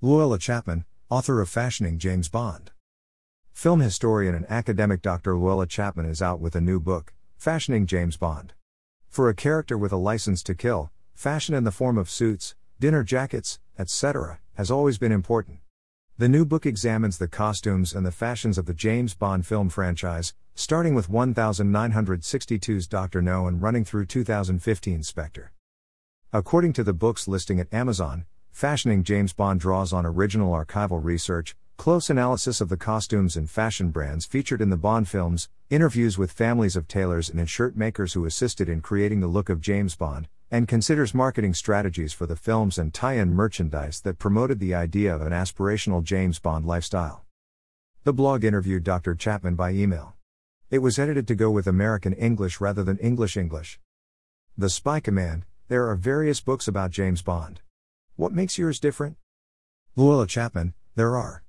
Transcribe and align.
Llewella 0.00 0.38
Chapman, 0.38 0.84
author 1.10 1.40
of 1.40 1.48
Fashioning 1.48 1.98
James 1.98 2.28
Bond. 2.28 2.70
Film 3.52 3.80
historian 3.80 4.32
and 4.32 4.48
academic 4.48 5.02
Dr. 5.02 5.32
Llewella 5.34 5.68
Chapman 5.68 6.06
is 6.06 6.22
out 6.22 6.38
with 6.38 6.54
a 6.54 6.60
new 6.60 6.78
book, 6.78 7.12
Fashioning 7.36 7.84
James 7.84 8.16
Bond. 8.16 8.52
For 9.08 9.28
a 9.28 9.34
character 9.34 9.76
with 9.76 9.90
a 9.90 9.96
license 9.96 10.44
to 10.44 10.54
kill, 10.54 10.92
fashion 11.14 11.52
in 11.52 11.64
the 11.64 11.72
form 11.72 11.98
of 11.98 12.08
suits, 12.08 12.54
dinner 12.78 13.02
jackets, 13.02 13.58
etc., 13.76 14.38
has 14.54 14.70
always 14.70 14.98
been 14.98 15.10
important. 15.10 15.58
The 16.16 16.28
new 16.28 16.44
book 16.44 16.64
examines 16.64 17.18
the 17.18 17.26
costumes 17.26 17.92
and 17.92 18.06
the 18.06 18.12
fashions 18.12 18.56
of 18.56 18.66
the 18.66 18.74
James 18.74 19.14
Bond 19.14 19.46
film 19.46 19.68
franchise, 19.68 20.32
starting 20.54 20.94
with 20.94 21.10
1962's 21.10 22.86
Dr. 22.86 23.20
No 23.20 23.48
and 23.48 23.60
running 23.60 23.84
through 23.84 24.06
2015's 24.06 25.08
Spectre. 25.08 25.50
According 26.32 26.72
to 26.74 26.84
the 26.84 26.92
book's 26.92 27.26
listing 27.26 27.58
at 27.58 27.74
Amazon, 27.74 28.26
Fashioning 28.50 29.04
James 29.04 29.32
Bond 29.32 29.60
draws 29.60 29.92
on 29.92 30.04
original 30.04 30.52
archival 30.52 31.02
research, 31.02 31.54
close 31.76 32.10
analysis 32.10 32.60
of 32.60 32.68
the 32.68 32.76
costumes 32.76 33.36
and 33.36 33.48
fashion 33.48 33.90
brands 33.90 34.26
featured 34.26 34.60
in 34.60 34.70
the 34.70 34.76
Bond 34.76 35.08
films, 35.08 35.48
interviews 35.70 36.18
with 36.18 36.32
families 36.32 36.76
of 36.76 36.88
tailors 36.88 37.28
and 37.28 37.48
shirt 37.48 37.76
makers 37.76 38.14
who 38.14 38.24
assisted 38.24 38.68
in 38.68 38.80
creating 38.80 39.20
the 39.20 39.26
look 39.26 39.48
of 39.48 39.60
James 39.60 39.94
Bond, 39.94 40.28
and 40.50 40.66
considers 40.66 41.14
marketing 41.14 41.54
strategies 41.54 42.12
for 42.12 42.26
the 42.26 42.36
films 42.36 42.78
and 42.78 42.92
tie 42.92 43.14
in 43.14 43.32
merchandise 43.32 44.00
that 44.00 44.18
promoted 44.18 44.58
the 44.58 44.74
idea 44.74 45.14
of 45.14 45.22
an 45.22 45.32
aspirational 45.32 46.02
James 46.02 46.38
Bond 46.38 46.64
lifestyle. 46.64 47.24
The 48.04 48.12
blog 48.12 48.44
interviewed 48.44 48.84
Dr. 48.84 49.14
Chapman 49.14 49.54
by 49.54 49.70
email. 49.70 50.14
It 50.70 50.78
was 50.78 50.98
edited 50.98 51.28
to 51.28 51.34
go 51.34 51.50
with 51.50 51.66
American 51.66 52.12
English 52.12 52.60
rather 52.60 52.82
than 52.82 52.98
English 52.98 53.36
English. 53.36 53.78
The 54.56 54.70
Spy 54.70 55.00
Command 55.00 55.44
there 55.68 55.86
are 55.86 55.96
various 55.96 56.40
books 56.40 56.66
about 56.66 56.90
James 56.90 57.20
Bond. 57.20 57.60
What 58.18 58.32
makes 58.32 58.58
yours 58.58 58.80
different? 58.80 59.16
Llewella 59.96 60.26
Chapman, 60.26 60.74
there 60.96 61.16
are. 61.16 61.44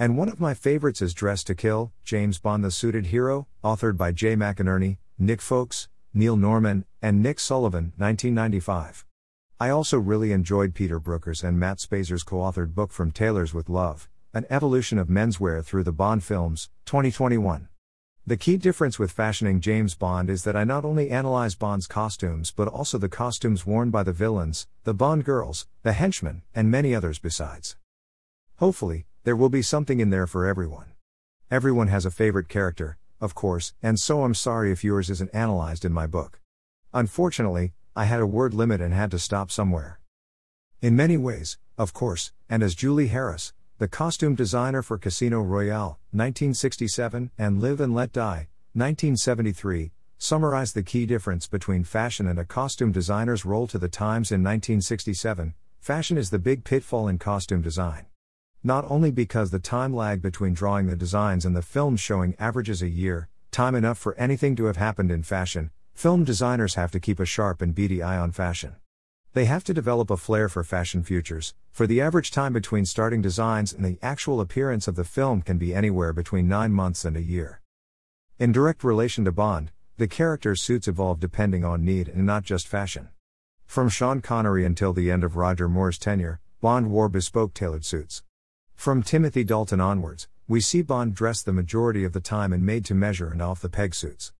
And 0.00 0.18
one 0.18 0.28
of 0.28 0.40
my 0.40 0.52
favorites 0.52 1.00
is 1.00 1.14
Dress 1.14 1.44
to 1.44 1.54
Kill, 1.54 1.92
James 2.02 2.40
Bond 2.40 2.64
the 2.64 2.72
Suited 2.72 3.06
Hero, 3.06 3.46
authored 3.62 3.96
by 3.96 4.10
Jay 4.10 4.34
McInerney, 4.34 4.96
Nick 5.16 5.40
Foulkes, 5.40 5.86
Neil 6.12 6.36
Norman, 6.36 6.86
and 7.00 7.22
Nick 7.22 7.38
Sullivan, 7.38 7.92
1995. 7.98 9.06
I 9.60 9.70
also 9.70 9.96
really 9.96 10.32
enjoyed 10.32 10.74
Peter 10.74 10.98
Brooker's 10.98 11.44
and 11.44 11.56
Matt 11.56 11.78
Spaiser's 11.78 12.24
co 12.24 12.38
authored 12.38 12.74
book 12.74 12.90
From 12.90 13.12
Tailors 13.12 13.54
with 13.54 13.68
Love, 13.68 14.08
An 14.34 14.44
Evolution 14.50 14.98
of 14.98 15.06
Menswear 15.06 15.64
Through 15.64 15.84
the 15.84 15.92
Bond 15.92 16.24
Films, 16.24 16.68
2021. 16.86 17.68
The 18.28 18.36
key 18.36 18.58
difference 18.58 18.98
with 18.98 19.10
fashioning 19.10 19.62
James 19.62 19.94
Bond 19.94 20.28
is 20.28 20.44
that 20.44 20.54
I 20.54 20.62
not 20.62 20.84
only 20.84 21.08
analyze 21.08 21.54
Bond's 21.54 21.86
costumes 21.86 22.50
but 22.50 22.68
also 22.68 22.98
the 22.98 23.08
costumes 23.08 23.64
worn 23.64 23.88
by 23.88 24.02
the 24.02 24.12
villains, 24.12 24.66
the 24.84 24.92
Bond 24.92 25.24
girls, 25.24 25.66
the 25.82 25.94
henchmen, 25.94 26.42
and 26.54 26.70
many 26.70 26.94
others 26.94 27.18
besides. 27.18 27.76
Hopefully, 28.56 29.06
there 29.24 29.34
will 29.34 29.48
be 29.48 29.62
something 29.62 29.98
in 29.98 30.10
there 30.10 30.26
for 30.26 30.44
everyone. 30.44 30.92
Everyone 31.50 31.88
has 31.88 32.04
a 32.04 32.10
favorite 32.10 32.50
character, 32.50 32.98
of 33.18 33.34
course, 33.34 33.72
and 33.82 33.98
so 33.98 34.22
I'm 34.22 34.34
sorry 34.34 34.72
if 34.72 34.84
yours 34.84 35.08
isn't 35.08 35.34
analyzed 35.34 35.86
in 35.86 35.94
my 35.94 36.06
book. 36.06 36.38
Unfortunately, 36.92 37.72
I 37.96 38.04
had 38.04 38.20
a 38.20 38.26
word 38.26 38.52
limit 38.52 38.82
and 38.82 38.92
had 38.92 39.10
to 39.12 39.18
stop 39.18 39.50
somewhere. 39.50 40.00
In 40.82 40.94
many 40.94 41.16
ways, 41.16 41.56
of 41.78 41.94
course, 41.94 42.32
and 42.46 42.62
as 42.62 42.74
Julie 42.74 43.06
Harris, 43.06 43.54
the 43.78 43.86
costume 43.86 44.34
designer 44.34 44.82
for 44.82 44.98
Casino 44.98 45.40
Royale, 45.40 46.00
1967, 46.10 47.30
and 47.38 47.62
Live 47.62 47.80
and 47.80 47.94
Let 47.94 48.12
Die, 48.12 48.48
1973, 48.72 49.92
summarized 50.18 50.74
the 50.74 50.82
key 50.82 51.06
difference 51.06 51.46
between 51.46 51.84
fashion 51.84 52.26
and 52.26 52.40
a 52.40 52.44
costume 52.44 52.90
designer's 52.90 53.44
role 53.44 53.68
to 53.68 53.78
the 53.78 53.88
times 53.88 54.32
in 54.32 54.42
1967. 54.42 55.54
Fashion 55.78 56.18
is 56.18 56.30
the 56.30 56.40
big 56.40 56.64
pitfall 56.64 57.06
in 57.06 57.18
costume 57.18 57.62
design. 57.62 58.06
Not 58.64 58.84
only 58.90 59.12
because 59.12 59.52
the 59.52 59.60
time 59.60 59.94
lag 59.94 60.20
between 60.20 60.54
drawing 60.54 60.88
the 60.88 60.96
designs 60.96 61.44
and 61.44 61.54
the 61.54 61.62
films 61.62 62.00
showing 62.00 62.34
averages 62.36 62.82
a 62.82 62.88
year, 62.88 63.28
time 63.52 63.76
enough 63.76 63.96
for 63.96 64.16
anything 64.16 64.56
to 64.56 64.64
have 64.64 64.76
happened 64.76 65.12
in 65.12 65.22
fashion, 65.22 65.70
film 65.94 66.24
designers 66.24 66.74
have 66.74 66.90
to 66.90 66.98
keep 66.98 67.20
a 67.20 67.24
sharp 67.24 67.62
and 67.62 67.76
beady 67.76 68.02
eye 68.02 68.18
on 68.18 68.32
fashion. 68.32 68.74
They 69.38 69.44
have 69.44 69.62
to 69.66 69.72
develop 69.72 70.10
a 70.10 70.16
flair 70.16 70.48
for 70.48 70.64
fashion 70.64 71.04
futures, 71.04 71.54
for 71.70 71.86
the 71.86 72.00
average 72.00 72.32
time 72.32 72.52
between 72.52 72.84
starting 72.84 73.22
designs 73.22 73.72
and 73.72 73.84
the 73.84 73.96
actual 74.02 74.40
appearance 74.40 74.88
of 74.88 74.96
the 74.96 75.04
film 75.04 75.42
can 75.42 75.58
be 75.58 75.72
anywhere 75.72 76.12
between 76.12 76.48
9 76.48 76.72
months 76.72 77.04
and 77.04 77.16
a 77.16 77.22
year. 77.22 77.60
In 78.40 78.50
direct 78.50 78.82
relation 78.82 79.24
to 79.26 79.30
Bond, 79.30 79.70
the 79.96 80.08
character's 80.08 80.60
suits 80.60 80.88
evolve 80.88 81.20
depending 81.20 81.64
on 81.64 81.84
need 81.84 82.08
and 82.08 82.26
not 82.26 82.42
just 82.42 82.66
fashion. 82.66 83.10
From 83.64 83.88
Sean 83.88 84.20
Connery 84.20 84.64
until 84.64 84.92
the 84.92 85.08
end 85.08 85.22
of 85.22 85.36
Roger 85.36 85.68
Moore's 85.68 85.98
tenure, 85.98 86.40
Bond 86.60 86.90
wore 86.90 87.08
bespoke 87.08 87.54
tailored 87.54 87.84
suits. 87.84 88.24
From 88.74 89.04
Timothy 89.04 89.44
Dalton 89.44 89.80
onwards, 89.80 90.26
we 90.48 90.60
see 90.60 90.82
Bond 90.82 91.14
dressed 91.14 91.46
the 91.46 91.52
majority 91.52 92.02
of 92.02 92.12
the 92.12 92.18
time 92.18 92.52
in 92.52 92.64
made 92.64 92.84
to 92.86 92.94
measure 92.96 93.28
and 93.28 93.40
off 93.40 93.60
the 93.60 93.68
peg 93.68 93.94
suits. 93.94 94.32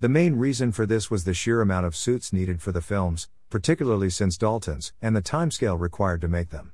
The 0.00 0.10
main 0.10 0.36
reason 0.36 0.72
for 0.72 0.84
this 0.84 1.10
was 1.10 1.24
the 1.24 1.32
sheer 1.32 1.62
amount 1.62 1.86
of 1.86 1.96
suits 1.96 2.34
needed 2.34 2.60
for 2.60 2.70
the 2.70 2.82
films, 2.82 3.28
particularly 3.52 4.08
since 4.08 4.38
Dalton's, 4.38 4.94
and 5.02 5.14
the 5.14 5.20
timescale 5.20 5.78
required 5.78 6.22
to 6.22 6.26
make 6.26 6.48
them. 6.48 6.72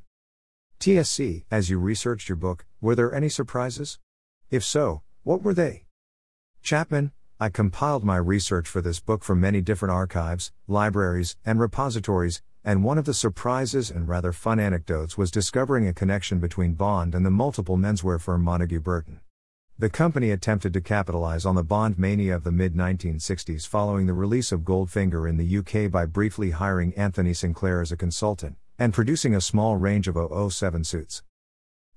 TSC, 0.78 1.44
as 1.50 1.69
you 1.69 1.77
researched 1.77 2.28
your 2.28 2.37
book, 2.37 2.66
were 2.81 2.94
there 2.94 3.12
any 3.12 3.28
surprises? 3.28 3.99
If 4.49 4.62
so, 4.62 5.03
what 5.25 5.43
were 5.43 5.55
they? 5.55 5.87
Chapman, 6.62 7.11
I 7.41 7.49
compiled 7.49 8.05
my 8.05 8.16
research 8.16 8.69
for 8.69 8.81
this 8.81 9.00
book 9.00 9.25
from 9.25 9.41
many 9.41 9.61
different 9.61 9.93
archives, 9.93 10.53
libraries, 10.69 11.37
and 11.44 11.59
repositories, 11.59 12.43
and 12.62 12.84
one 12.84 12.97
of 12.97 13.06
the 13.06 13.12
surprises 13.12 13.91
and 13.91 14.06
rather 14.06 14.31
fun 14.31 14.60
anecdotes 14.60 15.19
was 15.19 15.33
discovering 15.33 15.89
a 15.89 15.93
connection 15.93 16.39
between 16.39 16.75
Bond 16.75 17.12
and 17.12 17.27
the 17.27 17.31
multiple 17.33 17.77
menswear 17.77 18.21
firm 18.21 18.45
Montague 18.45 18.78
Burton. 18.78 19.19
The 19.81 19.89
company 19.89 20.33
attempted 20.33 20.72
to 20.72 20.81
capitalize 20.81 21.47
on 21.47 21.55
the 21.55 21.62
bond 21.62 22.00
mania 22.00 22.34
of 22.34 22.43
the 22.43 22.50
mid 22.50 22.75
1960s 22.75 23.65
following 23.65 24.06
the 24.06 24.12
release 24.12 24.50
of 24.50 24.62
Goldfinger 24.62 25.31
in 25.31 25.37
the 25.37 25.59
UK 25.59 25.89
by 25.89 26.05
briefly 26.05 26.50
hiring 26.50 26.93
Anthony 26.94 27.33
Sinclair 27.33 27.81
as 27.81 27.93
a 27.93 27.97
consultant 27.97 28.56
and 28.77 28.93
producing 28.93 29.37
a 29.37 29.41
small 29.41 29.77
range 29.77 30.09
of 30.09 30.16
007 30.53 30.83
suits. 30.83 31.22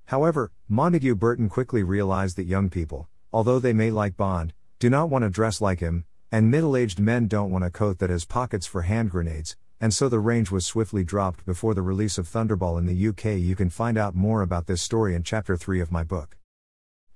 However, 0.04 0.52
Montague 0.68 1.16
Burton 1.16 1.48
quickly 1.48 1.82
realized 1.82 2.36
that 2.36 2.44
young 2.44 2.70
people, 2.70 3.08
although 3.32 3.58
they 3.58 3.72
may 3.72 3.90
like 3.90 4.16
Bond, 4.16 4.52
do 4.78 4.88
not 4.88 5.10
want 5.10 5.24
to 5.24 5.28
dress 5.28 5.60
like 5.60 5.80
him, 5.80 6.04
and 6.30 6.52
middle 6.52 6.76
aged 6.76 7.00
men 7.00 7.26
don't 7.26 7.50
want 7.50 7.64
a 7.64 7.70
coat 7.70 7.98
that 7.98 8.10
has 8.10 8.24
pockets 8.24 8.64
for 8.64 8.82
hand 8.82 9.10
grenades, 9.10 9.56
and 9.80 9.92
so 9.92 10.08
the 10.08 10.20
range 10.20 10.52
was 10.52 10.64
swiftly 10.64 11.02
dropped 11.02 11.44
before 11.44 11.74
the 11.74 11.82
release 11.82 12.16
of 12.16 12.28
Thunderball 12.28 12.78
in 12.78 12.86
the 12.86 13.08
UK. 13.08 13.40
You 13.40 13.56
can 13.56 13.70
find 13.70 13.98
out 13.98 14.14
more 14.14 14.40
about 14.40 14.68
this 14.68 14.80
story 14.80 15.16
in 15.16 15.24
Chapter 15.24 15.56
3 15.56 15.80
of 15.80 15.90
my 15.90 16.04
book. 16.04 16.36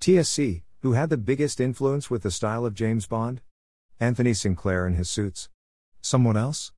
TSC, 0.01 0.63
who 0.83 0.93
had 0.93 1.11
the 1.11 1.17
biggest 1.17 1.61
influence 1.61 2.11
with 2.11 2.23
the 2.23 2.31
style 2.31 2.65
of 2.65 2.75
James 2.75 3.07
Bond? 3.07 3.41
Anthony 3.99 4.35
Sinclair 4.35 4.87
and 4.87 4.97
his 4.97 5.11
suits. 5.11 5.49
Someone 6.01 6.37
else? 6.37 6.73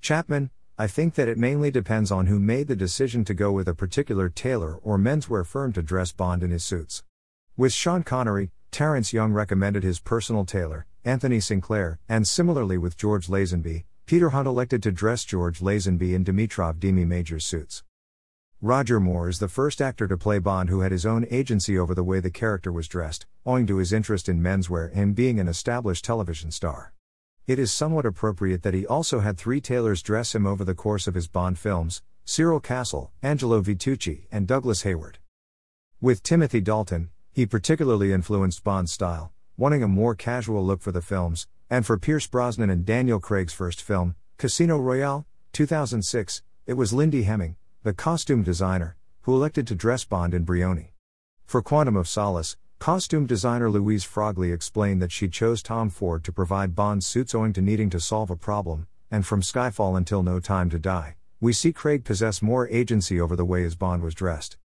Chapman, 0.00 0.50
I 0.76 0.86
think 0.86 1.14
that 1.14 1.28
it 1.28 1.38
mainly 1.38 1.70
depends 1.70 2.10
on 2.10 2.26
who 2.26 2.38
made 2.38 2.68
the 2.68 2.76
decision 2.76 3.24
to 3.26 3.34
go 3.34 3.52
with 3.52 3.68
a 3.68 3.74
particular 3.74 4.28
tailor 4.28 4.76
or 4.82 4.98
menswear 4.98 5.44
firm 5.44 5.72
to 5.74 5.82
dress 5.82 6.12
Bond 6.12 6.42
in 6.42 6.50
his 6.50 6.64
suits. 6.64 7.02
With 7.56 7.72
Sean 7.72 8.02
Connery, 8.02 8.50
Terence 8.70 9.12
Young 9.12 9.32
recommended 9.32 9.82
his 9.82 10.00
personal 10.00 10.44
tailor, 10.44 10.86
Anthony 11.04 11.40
Sinclair, 11.40 11.98
and 12.08 12.26
similarly 12.26 12.78
with 12.78 12.96
George 12.96 13.26
Lazenby, 13.26 13.84
Peter 14.06 14.30
Hunt 14.30 14.46
elected 14.46 14.82
to 14.84 14.92
dress 14.92 15.24
George 15.24 15.60
Lazenby 15.60 16.14
in 16.14 16.24
Dimitrov 16.24 16.78
Dimi 16.78 17.06
Major's 17.06 17.44
suits. 17.44 17.82
Roger 18.60 18.98
Moore 18.98 19.28
is 19.28 19.38
the 19.38 19.46
first 19.46 19.80
actor 19.80 20.08
to 20.08 20.16
play 20.16 20.40
Bond 20.40 20.68
who 20.68 20.80
had 20.80 20.90
his 20.90 21.06
own 21.06 21.24
agency 21.30 21.78
over 21.78 21.94
the 21.94 22.02
way 22.02 22.18
the 22.18 22.28
character 22.28 22.72
was 22.72 22.88
dressed, 22.88 23.24
owing 23.46 23.68
to 23.68 23.76
his 23.76 23.92
interest 23.92 24.28
in 24.28 24.42
menswear 24.42 24.90
and 24.92 25.14
being 25.14 25.38
an 25.38 25.46
established 25.46 26.04
television 26.04 26.50
star. 26.50 26.92
It 27.46 27.60
is 27.60 27.70
somewhat 27.70 28.04
appropriate 28.04 28.64
that 28.64 28.74
he 28.74 28.84
also 28.84 29.20
had 29.20 29.38
three 29.38 29.60
tailors 29.60 30.02
dress 30.02 30.34
him 30.34 30.44
over 30.44 30.64
the 30.64 30.74
course 30.74 31.06
of 31.06 31.14
his 31.14 31.28
Bond 31.28 31.56
films 31.56 32.02
Cyril 32.24 32.58
Castle, 32.58 33.12
Angelo 33.22 33.62
Vitucci, 33.62 34.26
and 34.32 34.48
Douglas 34.48 34.82
Hayward. 34.82 35.18
With 36.00 36.24
Timothy 36.24 36.60
Dalton, 36.60 37.10
he 37.30 37.46
particularly 37.46 38.12
influenced 38.12 38.64
Bond's 38.64 38.90
style, 38.90 39.32
wanting 39.56 39.84
a 39.84 39.88
more 39.88 40.16
casual 40.16 40.66
look 40.66 40.82
for 40.82 40.90
the 40.90 41.00
films, 41.00 41.46
and 41.70 41.86
for 41.86 41.96
Pierce 41.96 42.26
Brosnan 42.26 42.70
and 42.70 42.84
Daniel 42.84 43.20
Craig's 43.20 43.52
first 43.52 43.80
film, 43.80 44.16
Casino 44.36 44.78
Royale, 44.78 45.26
2006, 45.52 46.42
it 46.66 46.74
was 46.74 46.92
Lindy 46.92 47.22
Hemming, 47.22 47.54
the 47.88 47.94
costume 47.94 48.42
designer, 48.42 48.96
who 49.22 49.34
elected 49.34 49.66
to 49.66 49.74
dress 49.74 50.04
Bond 50.04 50.34
in 50.34 50.44
Brioni. 50.44 50.88
For 51.46 51.62
Quantum 51.62 51.96
of 51.96 52.06
Solace, 52.06 52.58
costume 52.78 53.24
designer 53.24 53.70
Louise 53.70 54.04
Frogley 54.04 54.52
explained 54.52 55.00
that 55.00 55.10
she 55.10 55.26
chose 55.26 55.62
Tom 55.62 55.88
Ford 55.88 56.22
to 56.24 56.30
provide 56.30 56.74
Bond's 56.74 57.06
suits 57.06 57.34
owing 57.34 57.54
to 57.54 57.62
needing 57.62 57.88
to 57.88 57.98
solve 57.98 58.28
a 58.28 58.36
problem, 58.36 58.88
and 59.10 59.24
from 59.24 59.40
Skyfall 59.40 59.96
until 59.96 60.22
No 60.22 60.38
Time 60.38 60.68
to 60.68 60.78
Die, 60.78 61.16
we 61.40 61.54
see 61.54 61.72
Craig 61.72 62.04
possess 62.04 62.42
more 62.42 62.68
agency 62.68 63.18
over 63.18 63.34
the 63.34 63.46
way 63.46 63.62
his 63.62 63.74
Bond 63.74 64.02
was 64.02 64.14
dressed. 64.14 64.58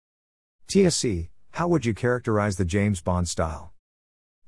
TSC, 0.68 1.30
how 1.52 1.68
would 1.68 1.86
you 1.86 1.94
characterize 1.94 2.56
the 2.56 2.66
James 2.66 3.02
Bond 3.02 3.30
style? 3.30 3.72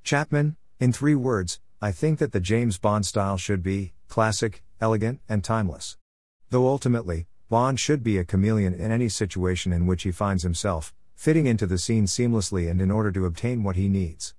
Chapman, 0.04 0.56
in 0.80 0.92
three 0.92 1.14
words, 1.14 1.60
I 1.80 1.92
think 1.92 2.18
that 2.18 2.32
the 2.32 2.40
James 2.40 2.80
Bond 2.80 3.06
style 3.06 3.38
should 3.38 3.62
be 3.62 3.94
classic, 4.08 4.64
elegant, 4.82 5.22
and 5.30 5.44
timeless. 5.44 5.96
Though 6.50 6.68
ultimately, 6.68 7.28
Bond 7.54 7.80
should 7.80 8.02
be 8.02 8.18
a 8.18 8.26
chameleon 8.26 8.74
in 8.74 8.92
any 8.92 9.08
situation 9.08 9.72
in 9.72 9.86
which 9.86 10.02
he 10.02 10.12
finds 10.12 10.42
himself, 10.42 10.92
fitting 11.14 11.46
into 11.46 11.68
the 11.68 11.78
scene 11.78 12.06
seamlessly 12.06 12.68
and 12.68 12.82
in 12.82 12.90
order 12.90 13.12
to 13.12 13.28
obtain 13.28 13.62
what 13.62 13.76
he 13.76 13.88
needs. 13.88 14.34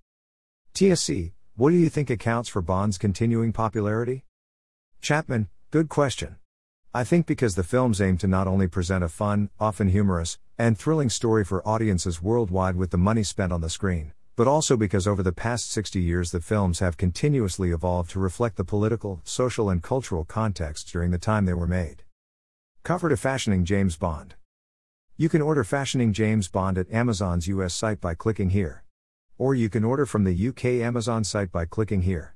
TSC, 0.75 1.31
what 1.55 1.71
do 1.71 1.77
you 1.77 1.89
think 1.89 2.11
accounts 2.11 2.49
for 2.49 2.61
Bond's 2.61 2.99
continuing 2.99 3.53
popularity? 3.53 4.25
Chapman, 5.01 5.47
good 5.71 5.89
question. 5.89 6.39
I 6.93 7.05
think 7.05 7.27
because 7.27 7.55
the 7.55 7.63
films 7.63 8.01
aim 8.01 8.19
to 8.19 8.27
not 8.27 8.49
only 8.49 8.67
present 8.67 9.05
a 9.05 9.09
fun, 9.09 9.49
often 9.61 9.91
humorous, 9.91 10.41
and 10.59 10.77
thrilling 10.77 11.09
story 11.09 11.45
for 11.45 11.65
audiences 11.65 12.21
worldwide 12.21 12.75
with 12.75 12.91
the 12.91 12.99
money 12.99 13.23
spent 13.23 13.53
on 13.53 13.61
the 13.61 13.71
screen, 13.71 14.13
but 14.35 14.49
also 14.49 14.77
because 14.77 15.07
over 15.07 15.23
the 15.23 15.31
past 15.31 15.71
60 15.71 16.01
years 16.01 16.33
the 16.33 16.41
films 16.41 16.81
have 16.81 16.97
continuously 16.97 17.71
evolved 17.71 18.11
to 18.11 18.19
reflect 18.19 18.57
the 18.57 18.65
political, 18.65 19.21
social, 19.23 19.71
and 19.71 19.85
cultural 19.85 20.25
context 20.25 20.91
during 20.91 21.13
the 21.13 21.17
time 21.17 21.45
they 21.45 21.55
were 21.55 21.69
made. 21.69 22.04
Cover 22.85 23.09
to 23.09 23.17
Fashioning 23.17 23.65
James 23.65 23.97
Bond. 23.97 24.35
You 25.17 25.31
can 25.31 25.41
order 25.41 25.65
Fashioning 25.65 26.13
James 26.13 26.49
Bond 26.49 26.77
at 26.77 26.93
Amazon's 26.93 27.49
US 27.49 27.73
site 27.73 27.99
by 27.99 28.15
clicking 28.15 28.51
here. 28.51 28.85
Or 29.39 29.55
you 29.55 29.71
can 29.71 29.85
order 29.85 30.05
from 30.05 30.25
the 30.25 30.49
UK 30.49 30.67
Amazon 30.87 31.25
site 31.25 31.51
by 31.51 31.65
clicking 31.65 32.03
here. 32.03 32.33